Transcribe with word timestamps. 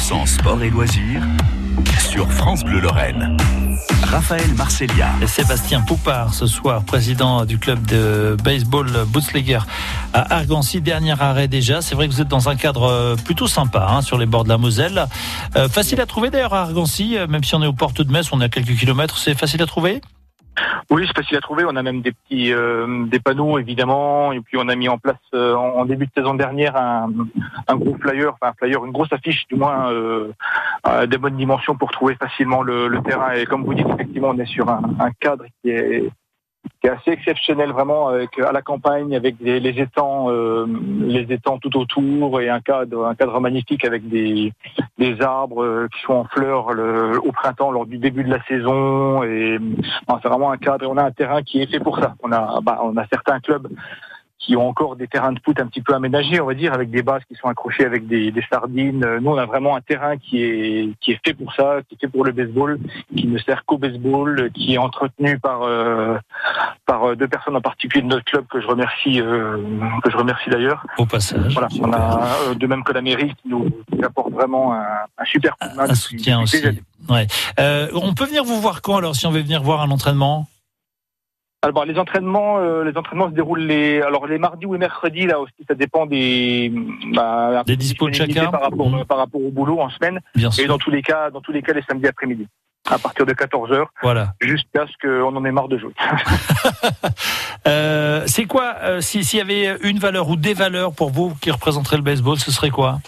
100% 0.00 0.26
sport 0.26 0.62
et 0.62 0.70
loisirs 0.70 1.22
sur 1.98 2.30
France 2.30 2.64
Bleu 2.64 2.80
Lorraine. 2.80 3.36
Raphaël 4.02 4.52
Marcellia. 4.54 5.10
Et 5.22 5.26
Sébastien 5.26 5.82
Poupard, 5.82 6.34
ce 6.34 6.46
soir, 6.46 6.82
président 6.84 7.44
du 7.44 7.58
club 7.58 7.84
de 7.86 8.36
baseball 8.42 8.90
Bootsleger 9.06 9.60
à 10.12 10.34
Argancy. 10.34 10.80
Dernier 10.80 11.14
arrêt 11.20 11.48
déjà. 11.48 11.80
C'est 11.80 11.94
vrai 11.94 12.08
que 12.08 12.12
vous 12.12 12.20
êtes 12.20 12.28
dans 12.28 12.48
un 12.48 12.56
cadre 12.56 12.84
euh, 12.84 13.16
plutôt 13.16 13.46
sympa 13.46 13.86
hein, 13.88 14.02
sur 14.02 14.18
les 14.18 14.26
bords 14.26 14.44
de 14.44 14.48
la 14.48 14.58
Moselle. 14.58 15.06
Euh, 15.56 15.68
facile 15.68 16.00
à 16.00 16.06
trouver 16.06 16.30
d'ailleurs 16.30 16.54
à 16.54 16.62
Argancy, 16.62 17.16
euh, 17.16 17.26
même 17.26 17.44
si 17.44 17.54
on 17.54 17.62
est 17.62 17.66
aux 17.66 17.72
portes 17.72 18.02
de 18.02 18.10
Metz, 18.10 18.28
on 18.32 18.40
est 18.40 18.44
à 18.44 18.48
quelques 18.48 18.76
kilomètres. 18.76 19.18
C'est 19.18 19.38
facile 19.38 19.62
à 19.62 19.66
trouver? 19.66 20.00
Oui, 20.90 21.04
c'est 21.06 21.16
facile 21.16 21.36
à 21.36 21.40
trouver. 21.40 21.64
On 21.66 21.76
a 21.76 21.82
même 21.82 22.02
des 22.02 22.12
petits 22.12 22.52
euh, 22.52 23.06
des 23.06 23.20
panneaux 23.20 23.58
évidemment, 23.58 24.32
et 24.32 24.40
puis 24.40 24.56
on 24.58 24.68
a 24.68 24.76
mis 24.76 24.88
en 24.88 24.98
place 24.98 25.16
euh, 25.34 25.54
en 25.54 25.84
début 25.84 26.06
de 26.06 26.12
saison 26.16 26.34
dernière 26.34 26.76
un, 26.76 27.08
gros 27.76 27.96
flyer, 28.00 28.32
enfin 28.34 28.52
un 28.52 28.54
flyer, 28.54 28.84
une 28.84 28.92
grosse 28.92 29.12
affiche 29.12 29.46
du 29.48 29.56
moins 29.56 29.90
euh, 29.92 30.32
à 30.82 31.06
des 31.06 31.18
bonnes 31.18 31.36
dimensions 31.36 31.76
pour 31.76 31.90
trouver 31.90 32.14
facilement 32.16 32.62
le, 32.62 32.90
terrain. 33.04 33.32
Et 33.32 33.44
comme 33.46 33.64
vous 33.64 33.74
dites, 33.74 33.88
effectivement, 33.88 34.30
on 34.30 34.38
est 34.38 34.46
sur 34.46 34.68
un 34.68 35.10
cadre 35.20 35.44
qui 35.62 35.70
est 35.70 36.10
qui 36.80 36.86
est 36.86 36.90
assez 36.90 37.10
exceptionnel 37.10 37.70
vraiment 37.70 38.08
avec 38.08 38.38
à 38.38 38.52
la 38.52 38.62
campagne 38.62 39.14
avec 39.14 39.36
les, 39.40 39.60
les 39.60 39.80
étangs 39.80 40.30
euh, 40.30 40.66
les 41.00 41.26
étangs 41.32 41.58
tout 41.58 41.76
autour 41.76 42.40
et 42.40 42.48
un 42.48 42.60
cadre 42.60 43.06
un 43.06 43.14
cadre 43.14 43.40
magnifique 43.40 43.84
avec 43.84 44.08
des 44.08 44.52
des 44.98 45.20
arbres 45.20 45.62
euh, 45.62 45.88
qui 45.92 46.00
sont 46.02 46.14
en 46.14 46.24
fleurs 46.24 46.72
le, 46.72 47.18
au 47.18 47.32
printemps 47.32 47.70
lors 47.70 47.86
du 47.86 47.98
début 47.98 48.24
de 48.24 48.30
la 48.30 48.42
saison. 48.44 49.22
Et 49.24 49.58
c'est 50.22 50.28
vraiment 50.28 50.50
un 50.50 50.56
cadre 50.56 50.84
et 50.84 50.88
on 50.88 50.96
a 50.96 51.04
un 51.04 51.10
terrain 51.10 51.42
qui 51.42 51.60
est 51.60 51.70
fait 51.70 51.80
pour 51.80 51.98
ça. 51.98 52.14
On 52.22 52.32
a 52.32 52.60
bah, 52.62 52.80
on 52.82 52.96
a 52.96 53.06
certains 53.08 53.40
clubs 53.40 53.68
qui 54.38 54.56
ont 54.56 54.68
encore 54.68 54.96
des 54.96 55.08
terrains 55.08 55.32
de 55.32 55.40
foot 55.42 55.58
un 55.58 55.66
petit 55.66 55.80
peu 55.80 55.94
aménagés, 55.94 56.40
on 56.40 56.46
va 56.46 56.54
dire, 56.54 56.74
avec 56.74 56.90
des 56.90 57.02
bases 57.02 57.22
qui 57.26 57.34
sont 57.34 57.48
accrochées 57.48 57.84
avec 57.84 58.06
des, 58.06 58.30
des, 58.30 58.44
sardines. 58.50 59.18
Nous, 59.20 59.30
on 59.30 59.38
a 59.38 59.46
vraiment 59.46 59.74
un 59.76 59.80
terrain 59.80 60.16
qui 60.18 60.42
est 60.42 60.90
qui 61.00 61.12
est 61.12 61.20
fait 61.24 61.34
pour 61.34 61.52
ça, 61.54 61.78
qui 61.88 61.94
est 61.94 61.98
fait 61.98 62.08
pour 62.08 62.24
le 62.24 62.32
baseball, 62.32 62.78
qui 63.16 63.26
ne 63.26 63.38
sert 63.38 63.64
qu'au 63.64 63.78
baseball, 63.78 64.50
qui 64.52 64.74
est 64.74 64.78
entretenu 64.78 65.38
par 65.38 65.62
euh, 65.62 66.18
par 66.86 67.04
euh, 67.04 67.16
deux 67.16 67.28
personnes 67.28 67.56
en 67.56 67.60
particulier 67.60 68.02
de 68.02 68.08
notre 68.08 68.24
club 68.24 68.46
que 68.50 68.60
je 68.60 68.66
remercie 68.66 69.20
euh, 69.20 69.56
que 70.02 70.10
je 70.10 70.16
remercie 70.16 70.50
d'ailleurs. 70.50 70.84
Au 70.98 71.06
passage. 71.06 71.52
Voilà, 71.54 71.68
on 71.80 71.92
a 71.92 72.28
euh, 72.48 72.54
de 72.54 72.66
même 72.66 72.84
que 72.84 72.92
la 72.92 73.02
mairie 73.02 73.34
qui 73.42 73.48
nous 73.48 73.70
qui 73.92 74.04
apporte 74.04 74.32
vraiment 74.32 74.74
un, 74.74 74.84
un 75.18 75.24
super 75.24 75.56
coup 75.56 75.68
de 75.68 75.74
main. 75.74 75.88
Un 75.88 75.94
soutien 75.94 76.42
aussi. 76.42 76.62
Ouais. 77.08 77.26
Euh, 77.60 77.88
on 77.94 78.14
peut 78.14 78.26
venir 78.26 78.44
vous 78.44 78.60
voir 78.60 78.82
quand 78.82 78.96
alors 78.96 79.14
si 79.14 79.26
on 79.26 79.30
veut 79.30 79.42
venir 79.42 79.62
voir 79.62 79.82
un 79.82 79.90
entraînement? 79.90 80.46
Alors 81.64 81.84
les 81.84 81.98
entraînements, 81.98 82.58
euh, 82.58 82.84
les 82.84 82.96
entraînements 82.96 83.28
se 83.28 83.34
déroulent 83.34 83.60
les, 83.60 84.02
alors 84.02 84.26
les 84.26 84.38
mardis 84.38 84.66
ou 84.66 84.74
les 84.74 84.78
mercredis 84.78 85.26
là 85.26 85.40
aussi, 85.40 85.54
ça 85.66 85.74
dépend 85.74 86.06
des, 86.06 86.72
bah, 87.14 87.62
des 87.66 87.76
dispos 87.76 88.08
de 88.08 88.14
chacun 88.14 88.50
par 88.50 88.62
rapport, 88.62 88.88
mmh. 88.88 89.04
par 89.06 89.18
rapport 89.18 89.42
au 89.42 89.50
boulot 89.50 89.80
en 89.80 89.88
semaine. 89.90 90.20
Bien 90.34 90.50
et 90.50 90.52
sûr. 90.52 90.68
dans 90.68 90.78
tous 90.78 90.90
les 90.90 91.02
cas, 91.02 91.30
dans 91.30 91.40
tous 91.40 91.52
les 91.52 91.62
cas 91.62 91.72
les 91.72 91.82
samedis 91.82 92.06
après-midi, 92.06 92.46
à 92.90 92.98
partir 92.98 93.24
de 93.24 93.32
14 93.32 93.70
h 93.70 93.86
Voilà. 94.02 94.34
Jusqu'à 94.40 94.86
ce 94.86 94.92
qu'on 95.06 95.34
en 95.34 95.44
ait 95.44 95.52
marre 95.52 95.68
de 95.68 95.78
jouer. 95.78 95.94
euh, 97.66 98.22
c'est 98.26 98.44
quoi 98.44 98.76
euh, 98.82 99.00
si 99.00 99.24
s'il 99.24 99.38
y 99.38 99.42
avait 99.42 99.78
une 99.82 99.98
valeur 99.98 100.28
ou 100.28 100.36
des 100.36 100.54
valeurs 100.54 100.94
pour 100.94 101.10
vous 101.10 101.34
qui 101.40 101.50
représenteraient 101.50 101.96
le 101.96 102.02
baseball, 102.02 102.38
ce 102.38 102.50
serait 102.50 102.70
quoi? 102.70 102.98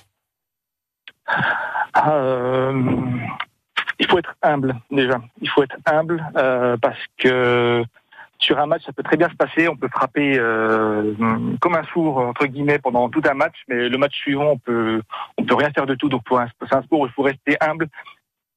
Euh, 2.06 2.72
Il 3.98 4.06
faut 4.06 4.18
être 4.18 4.34
humble 4.42 4.76
déjà. 4.90 5.20
Il 5.42 5.48
faut 5.50 5.62
être 5.62 5.76
humble 5.86 6.24
parce 6.80 7.00
que 7.18 7.84
sur 8.38 8.58
un 8.58 8.66
match, 8.66 8.84
ça 8.84 8.92
peut 8.92 9.02
très 9.02 9.16
bien 9.16 9.28
se 9.28 9.34
passer. 9.34 9.68
On 9.68 9.76
peut 9.76 9.88
frapper 9.88 10.38
euh, 10.38 11.14
comme 11.60 11.74
un 11.74 11.84
sourd 11.84 12.18
entre 12.18 12.46
guillemets 12.46 12.78
pendant 12.78 13.08
tout 13.08 13.22
un 13.28 13.34
match, 13.34 13.56
mais 13.68 13.88
le 13.88 13.98
match 13.98 14.14
suivant, 14.16 14.52
on 14.52 14.58
peut 14.58 15.02
on 15.38 15.44
peut 15.44 15.54
rien 15.54 15.70
faire 15.70 15.86
de 15.86 15.94
tout. 15.94 16.08
Donc 16.08 16.22
c'est 16.30 16.74
un 16.74 16.82
sport 16.82 17.00
où 17.00 17.06
il 17.06 17.12
faut 17.12 17.22
rester 17.22 17.56
humble 17.60 17.88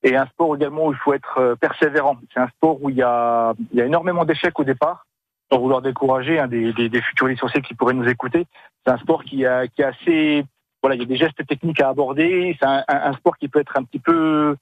et 0.03 0.15
un 0.15 0.25
sport 0.27 0.55
également 0.55 0.87
où 0.87 0.91
il 0.91 0.97
faut 0.97 1.13
être 1.13 1.55
persévérant. 1.59 2.17
C'est 2.33 2.39
un 2.39 2.47
sport 2.49 2.81
où 2.81 2.89
il 2.89 2.95
y 2.95 3.03
a 3.03 3.53
il 3.71 3.79
y 3.79 3.81
a 3.81 3.85
énormément 3.85 4.25
d'échecs 4.25 4.59
au 4.59 4.63
départ. 4.63 5.05
Sans 5.51 5.59
vouloir 5.59 5.81
décourager 5.81 6.39
hein, 6.39 6.47
des, 6.47 7.01
futurs 7.01 7.25
licenciés 7.25 7.63
qui 7.63 7.73
pourraient 7.73 7.95
nous 7.95 8.07
écouter, 8.07 8.45
c'est 8.85 8.93
un 8.93 8.99
sport 8.99 9.23
qui 9.23 9.47
a 9.47 9.67
qui 9.67 9.81
assez 9.81 10.45
voilà, 10.83 10.95
il 10.95 11.01
y 11.01 11.03
a 11.03 11.07
des 11.07 11.15
gestes 11.15 11.43
techniques 11.47 11.81
à 11.81 11.89
aborder. 11.89 12.55
C'est 12.59 12.67
un 12.67 13.13
sport 13.13 13.35
qui 13.35 13.47
peut 13.47 13.59
être 13.59 13.75
un 13.75 13.83
petit 13.83 13.99
peu 13.99 14.55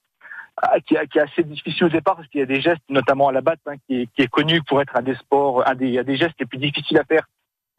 qui, 0.86 0.96
qui 1.12 1.18
est 1.18 1.22
assez 1.22 1.44
difficile 1.44 1.86
au 1.86 1.90
départ 1.90 2.16
parce 2.16 2.28
qu'il 2.30 2.40
y 2.40 2.44
a 2.44 2.48
des 2.48 2.62
gestes, 2.62 2.84
notamment 2.90 3.28
à 3.28 3.32
la 3.32 3.42
batte, 3.42 3.60
hein, 3.68 3.76
qui, 3.88 4.02
est, 4.02 4.08
qui, 4.16 4.24
est, 4.24 4.28
connu 4.28 4.62
pour 4.64 4.82
être 4.82 4.96
un 4.96 5.02
des 5.02 5.16
sports, 5.16 5.68
un 5.68 5.76
des, 5.76 5.88
il 5.88 5.94
y 5.94 6.00
a 6.00 6.04
des 6.04 6.18
gestes 6.18 6.36
les 6.40 6.46
plus 6.46 6.58
difficiles 6.58 6.98
à 6.98 7.04
faire 7.04 7.28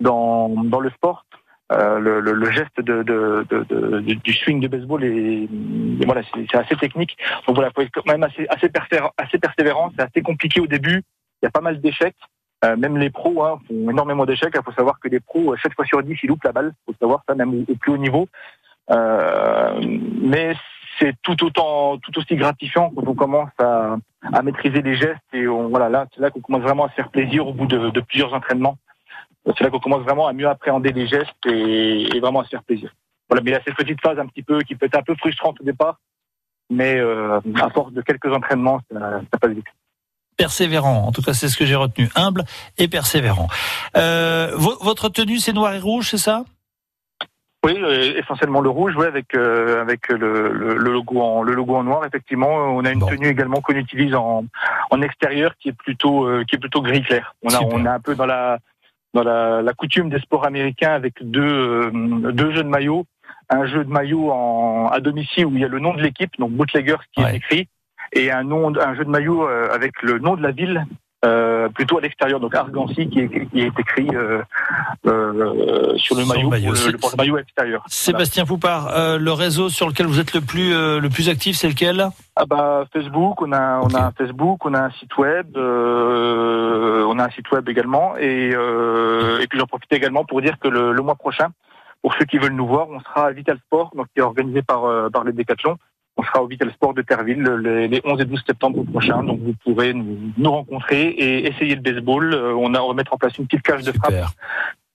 dans, 0.00 0.48
dans 0.48 0.80
le 0.80 0.90
sport. 0.90 1.24
Euh, 1.70 1.98
le, 1.98 2.20
le, 2.20 2.32
le, 2.32 2.50
geste 2.50 2.80
de, 2.80 3.02
de, 3.02 3.44
de, 3.50 4.00
du 4.00 4.32
swing 4.32 4.60
de 4.60 4.68
baseball 4.68 5.04
est, 5.04 5.46
voilà, 6.06 6.22
c'est 6.34 6.56
assez 6.56 6.76
technique. 6.76 7.16
Donc 7.46 7.56
voilà, 7.56 7.70
faut 7.74 7.82
être 7.82 7.90
quand 7.92 8.06
même 8.06 8.22
assez, 8.22 8.46
assez, 8.48 8.70
persévérant, 8.70 9.12
assez 9.18 9.38
persévérant. 9.38 9.92
C'est 9.94 10.04
assez 10.04 10.22
compliqué 10.22 10.60
au 10.60 10.66
début. 10.66 11.02
Il 11.42 11.44
y 11.44 11.46
a 11.46 11.50
pas 11.50 11.60
mal 11.60 11.80
d'échecs. 11.80 12.16
Euh, 12.64 12.76
même 12.76 12.96
les 12.96 13.10
pros 13.10 13.44
hein, 13.44 13.60
font 13.68 13.90
énormément 13.90 14.24
d'échecs. 14.24 14.54
Il 14.54 14.62
faut 14.62 14.72
savoir 14.72 14.98
que 14.98 15.08
les 15.08 15.20
pros, 15.20 15.54
7 15.56 15.74
fois 15.74 15.84
sur 15.84 16.02
10, 16.02 16.16
ils 16.22 16.26
loupent 16.28 16.44
la 16.44 16.52
balle. 16.52 16.72
Il 16.72 16.92
faut 16.92 16.98
savoir 16.98 17.22
ça, 17.28 17.34
même 17.34 17.52
au, 17.52 17.70
au 17.70 17.76
plus 17.76 17.92
haut 17.92 17.98
niveau. 17.98 18.28
Euh, 18.90 19.78
mais 20.22 20.54
c'est 20.98 21.14
tout 21.22 21.44
autant, 21.44 21.98
tout 21.98 22.16
aussi 22.18 22.36
gratifiant 22.36 22.90
quand 22.94 23.06
on 23.06 23.14
commence 23.14 23.50
à, 23.58 23.96
maîtriser 24.42 24.82
les 24.82 24.96
gestes 24.96 25.18
et 25.32 25.46
on, 25.46 25.68
voilà, 25.68 25.88
là, 25.88 26.06
c'est 26.14 26.20
là 26.20 26.30
qu'on 26.30 26.40
commence 26.40 26.62
vraiment 26.62 26.86
à 26.86 26.88
se 26.90 26.94
faire 26.94 27.10
plaisir 27.10 27.46
au 27.46 27.52
bout 27.52 27.66
de, 27.66 28.00
plusieurs 28.00 28.34
entraînements. 28.34 28.76
C'est 29.46 29.62
là 29.62 29.70
qu'on 29.70 29.78
commence 29.78 30.02
vraiment 30.02 30.26
à 30.26 30.32
mieux 30.32 30.48
appréhender 30.48 30.92
les 30.92 31.06
gestes 31.06 31.46
et, 31.46 32.18
vraiment 32.20 32.40
à 32.40 32.44
se 32.44 32.50
faire 32.50 32.64
plaisir. 32.64 32.94
Voilà, 33.28 33.42
mais 33.42 33.50
il 33.50 33.54
y 33.54 33.56
a 33.56 33.62
cette 33.64 33.76
petite 33.76 34.00
phase 34.00 34.18
un 34.18 34.26
petit 34.26 34.42
peu 34.42 34.60
qui 34.60 34.74
peut 34.74 34.86
être 34.86 34.98
un 34.98 35.02
peu 35.02 35.14
frustrante 35.14 35.60
au 35.60 35.64
départ, 35.64 35.98
mais 36.70 36.96
euh, 36.96 37.40
à 37.60 37.70
force 37.70 37.92
de 37.92 38.02
quelques 38.02 38.32
entraînements, 38.32 38.80
ça, 38.90 39.20
ça 39.30 39.38
passe 39.38 39.52
vite 39.52 39.66
persévérant. 40.38 41.04
En 41.04 41.12
tout 41.12 41.20
cas, 41.20 41.34
c'est 41.34 41.48
ce 41.50 41.58
que 41.58 41.66
j'ai 41.66 41.74
retenu. 41.74 42.08
Humble 42.14 42.44
et 42.78 42.88
persévérant. 42.88 43.48
Euh, 43.96 44.52
votre 44.56 45.10
tenue, 45.10 45.38
c'est 45.38 45.52
noir 45.52 45.74
et 45.74 45.80
rouge, 45.80 46.10
c'est 46.10 46.16
ça? 46.18 46.44
Oui, 47.64 47.76
euh, 47.82 48.14
essentiellement 48.16 48.60
le 48.60 48.70
rouge, 48.70 48.94
oui, 48.96 49.06
avec 49.06 49.34
euh, 49.34 49.80
avec 49.82 50.08
le, 50.08 50.16
le, 50.16 50.74
le, 50.76 50.92
logo 50.92 51.20
en 51.20 51.42
le 51.42 51.54
logo 51.54 51.74
en 51.74 51.82
noir. 51.82 52.04
Effectivement, 52.06 52.48
on 52.48 52.84
a 52.84 52.92
une 52.92 53.00
bon. 53.00 53.06
tenue 53.06 53.26
également 53.26 53.60
qu'on 53.60 53.74
utilise 53.74 54.14
en, 54.14 54.44
en 54.90 55.02
extérieur 55.02 55.56
qui 55.58 55.70
est 55.70 55.76
plutôt 55.76 56.26
euh, 56.26 56.44
qui 56.46 56.54
est 56.54 56.58
plutôt 56.58 56.82
gris 56.82 57.02
clair. 57.02 57.34
On 57.42 57.52
a 57.52 57.60
on 57.60 57.84
est 57.84 57.88
un 57.88 57.98
peu 57.98 58.14
dans 58.14 58.26
la 58.26 58.58
dans 59.12 59.24
la, 59.24 59.60
la 59.60 59.72
coutume 59.72 60.08
des 60.08 60.20
sports 60.20 60.46
américains 60.46 60.92
avec 60.92 61.14
deux 61.20 61.90
deux 61.92 62.52
jeux 62.52 62.62
de 62.62 62.68
maillots, 62.68 63.06
un 63.50 63.66
jeu 63.66 63.84
de 63.84 63.90
maillot 63.90 64.30
en 64.30 64.86
à 64.88 65.00
domicile 65.00 65.46
où 65.46 65.54
il 65.54 65.60
y 65.60 65.64
a 65.64 65.68
le 65.68 65.80
nom 65.80 65.94
de 65.94 66.00
l'équipe, 66.00 66.30
donc 66.38 66.52
Bootleggers 66.52 67.02
qui 67.12 67.24
ouais. 67.24 67.32
est 67.32 67.36
écrit, 67.38 67.68
et 68.12 68.30
un 68.30 68.44
nom 68.44 68.72
un 68.78 68.94
jeu 68.94 69.04
de 69.04 69.10
maillot 69.10 69.48
avec 69.48 70.00
le 70.02 70.20
nom 70.20 70.36
de 70.36 70.42
la 70.42 70.52
ville 70.52 70.86
euh, 71.24 71.68
plutôt 71.70 71.98
à 71.98 72.00
l'extérieur, 72.00 72.38
donc 72.38 72.54
Argancy 72.54 73.08
qui 73.08 73.20
est, 73.20 73.48
qui 73.48 73.60
est 73.60 73.78
écrit 73.78 74.08
euh, 74.14 74.40
euh, 75.06 75.96
sur 75.96 76.16
le 76.16 76.24
maillot, 76.24 76.48
maillot, 76.48 76.72
pour 76.72 76.86
le, 76.86 76.98
pour 76.98 77.10
le, 77.10 77.16
maillot 77.16 77.38
extérieur. 77.38 77.82
Sébastien 77.88 78.44
voilà. 78.44 78.60
Poupard, 78.60 78.88
euh, 78.96 79.18
le 79.18 79.32
réseau 79.32 79.68
sur 79.68 79.88
lequel 79.88 80.06
vous 80.06 80.20
êtes 80.20 80.32
le 80.32 80.40
plus 80.40 80.72
euh, 80.72 81.00
le 81.00 81.08
plus 81.08 81.28
actif, 81.28 81.56
c'est 81.56 81.68
lequel? 81.68 82.08
Ah 82.36 82.46
bah 82.46 82.84
Facebook, 82.92 83.42
on 83.42 83.50
a 83.50 83.80
okay. 83.80 83.96
on 83.96 83.98
a 83.98 84.02
un 84.04 84.12
Facebook, 84.12 84.64
on 84.64 84.74
a 84.74 84.80
un 84.80 84.90
site 84.92 85.16
web, 85.16 85.56
euh, 85.56 87.04
on 87.08 87.18
a 87.18 87.24
un 87.24 87.30
site 87.30 87.50
web 87.50 87.68
également, 87.68 88.16
et 88.16 88.50
et 88.50 89.46
puis 89.48 89.58
j'en 89.58 89.66
profite 89.66 89.92
également 89.92 90.24
pour 90.24 90.40
dire 90.40 90.56
que 90.60 90.68
le, 90.68 90.92
le, 90.92 91.02
mois 91.02 91.16
prochain, 91.16 91.48
pour 92.00 92.14
ceux 92.14 92.26
qui 92.26 92.38
veulent 92.38 92.52
nous 92.52 92.66
voir, 92.66 92.88
on 92.90 93.00
sera 93.00 93.26
à 93.26 93.32
Vital 93.32 93.58
Sport, 93.66 93.90
donc 93.96 94.06
qui 94.14 94.20
est 94.20 94.22
organisé 94.22 94.62
par 94.62 95.10
par 95.10 95.24
les 95.24 95.32
Décathlon. 95.32 95.78
On 96.18 96.24
sera 96.24 96.42
au 96.42 96.48
Vital 96.48 96.70
Sport 96.72 96.94
de 96.94 97.02
Terville 97.02 97.42
les 97.42 98.02
11 98.04 98.20
et 98.20 98.24
12 98.24 98.42
septembre 98.44 98.84
prochains. 98.84 99.22
Donc 99.22 99.40
vous 99.40 99.54
pourrez 99.64 99.94
nous, 99.94 100.50
rencontrer 100.50 101.06
et 101.08 101.48
essayer 101.48 101.76
le 101.76 101.80
baseball. 101.80 102.34
On, 102.34 102.74
a, 102.74 102.80
on 102.80 102.92
va 102.92 103.02
en 103.10 103.16
place 103.16 103.38
une 103.38 103.46
petite 103.46 103.62
cage 103.62 103.84
de 103.84 103.92
frappe 103.92 104.14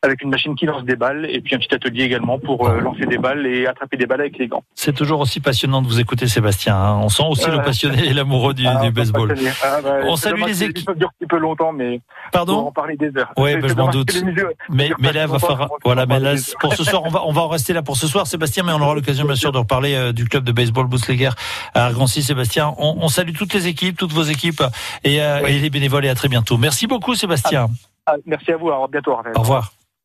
avec 0.03 0.21
une 0.21 0.29
machine 0.29 0.55
qui 0.55 0.65
lance 0.65 0.83
des 0.83 0.95
balles 0.95 1.25
et 1.29 1.41
puis 1.41 1.55
un 1.55 1.59
petit 1.59 1.73
atelier 1.73 2.03
également 2.03 2.37
pour 2.37 2.67
euh, 2.67 2.79
lancer 2.79 3.05
des 3.05 3.17
balles 3.17 3.45
et 3.47 3.65
attraper 3.65 3.97
des 3.97 4.05
balles 4.05 4.21
avec 4.21 4.37
les 4.37 4.47
gants. 4.47 4.63
C'est 4.75 4.93
toujours 4.93 5.19
aussi 5.19 5.39
passionnant 5.39 5.81
de 5.81 5.87
vous 5.87 5.99
écouter 5.99 6.27
Sébastien. 6.27 6.75
Hein. 6.75 6.99
On 7.01 7.09
sent 7.09 7.23
aussi 7.27 7.49
euh, 7.49 7.57
le 7.57 7.63
passionné 7.63 8.07
et 8.07 8.13
l'amoureux 8.13 8.53
du, 8.53 8.67
ah, 8.67 8.81
du 8.83 8.91
baseball. 8.91 9.35
Ah, 9.63 9.79
bah, 9.81 9.95
on 10.03 10.15
salue 10.15 10.43
les 10.45 10.63
équipes. 10.63 10.85
Ça 10.85 10.93
dure 10.93 11.07
un 11.07 11.17
petit 11.19 11.27
peu 11.27 11.37
longtemps, 11.37 11.71
mais 11.71 12.01
pardon. 12.31 12.53
On 12.53 12.61
va 12.61 12.67
en 12.67 12.71
parler 12.71 12.97
des 12.97 13.17
heures. 13.17 13.31
Oui, 13.37 13.55
bah, 13.57 13.67
je 13.67 13.73
m'en 13.73 13.89
doute. 13.89 14.23
Mais, 14.69 14.91
mais 14.99 15.13
là, 15.13 15.25
va 15.25 15.39
falloir. 15.39 15.69
Voilà, 15.83 16.05
mais 16.05 16.19
là, 16.19 16.33
pour 16.59 16.73
ce 16.75 16.83
soir, 16.83 17.03
on 17.05 17.09
va 17.09 17.23
on 17.25 17.31
va 17.31 17.41
en 17.41 17.47
rester 17.47 17.73
là 17.73 17.81
pour 17.81 17.97
ce 17.97 18.07
soir, 18.07 18.27
Sébastien. 18.27 18.63
Mais 18.63 18.73
on 18.73 18.81
aura 18.81 18.95
l'occasion 18.95 19.25
bien 19.25 19.35
sûr 19.35 19.51
de 19.51 19.57
reparler 19.57 19.95
euh, 19.95 20.11
du 20.11 20.25
club 20.25 20.43
de 20.43 20.51
baseball 20.51 20.87
Bousleger 20.87 21.29
à 21.73 21.85
Argancy, 21.85 22.23
Sébastien. 22.23 22.73
On, 22.77 22.97
on, 23.01 23.07
salue 23.07 23.33
toutes 23.33 23.53
les 23.53 23.67
équipes, 23.67 23.97
toutes 23.97 24.13
vos 24.13 24.23
équipes 24.23 24.63
et, 25.03 25.21
euh, 25.21 25.41
oui. 25.43 25.51
et, 25.51 25.59
les 25.59 25.69
bénévoles 25.69 26.05
et 26.05 26.09
à 26.09 26.15
très 26.15 26.27
bientôt. 26.27 26.57
Merci 26.57 26.87
beaucoup, 26.87 27.15
Sébastien. 27.15 27.67
Ah, 28.05 28.15
merci 28.25 28.51
à 28.51 28.57
vous. 28.57 28.69
À 28.69 28.87
bientôt. 28.87 29.13
Au 29.13 29.39
revoir. 29.41 29.73